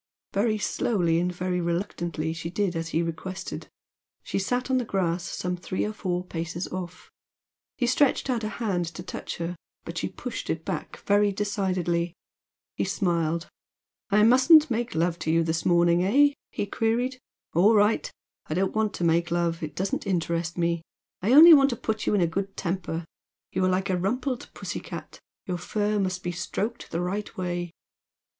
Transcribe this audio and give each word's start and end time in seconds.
Very 0.33 0.57
slowly 0.57 1.19
and 1.19 1.31
very 1.31 1.61
reluctantly 1.61 2.33
she 2.33 2.49
did 2.49 2.75
as 2.75 2.87
he 2.89 3.03
requested. 3.03 3.67
She 4.23 4.39
sat 4.39 4.71
on 4.71 4.79
the 4.79 4.83
grass 4.83 5.21
some 5.25 5.55
three 5.55 5.85
or 5.85 5.93
four 5.93 6.25
paces 6.25 6.67
off. 6.69 7.11
He 7.77 7.85
stretched 7.85 8.27
out 8.27 8.43
a 8.43 8.49
hand 8.49 8.87
to 8.95 9.03
touch 9.03 9.37
her, 9.37 9.55
but 9.85 9.99
she 9.99 10.09
pushed 10.09 10.49
it 10.49 10.65
back 10.65 10.97
very 11.05 11.31
decidedly. 11.31 12.15
He 12.75 12.83
smiled. 12.83 13.47
"I 14.09 14.23
mustn't 14.23 14.71
make 14.71 14.95
love 14.95 15.19
to 15.19 15.29
you 15.29 15.43
this 15.43 15.67
morning, 15.67 16.03
eh?" 16.03 16.33
he 16.49 16.65
queried. 16.65 17.19
"All 17.53 17.75
right! 17.75 18.11
I 18.47 18.55
don't 18.55 18.73
want 18.75 18.95
to 18.95 19.03
make 19.03 19.29
love 19.29 19.61
it 19.61 19.75
doesn't 19.75 20.07
interest 20.07 20.57
me 20.57 20.81
I 21.21 21.31
only 21.31 21.53
want 21.53 21.69
to 21.69 21.75
put 21.75 22.07
you 22.07 22.15
in 22.15 22.21
a 22.21 22.25
good 22.25 22.57
temper! 22.57 23.05
You 23.51 23.63
are 23.65 23.69
like 23.69 23.91
a 23.91 23.97
rumpled 23.99 24.49
pussy 24.55 24.79
cat 24.79 25.19
your 25.45 25.59
fur 25.59 25.99
must 25.99 26.23
be 26.23 26.31
stroked 26.31 26.89
the 26.89 27.01
right 27.01 27.37
way." 27.37 27.69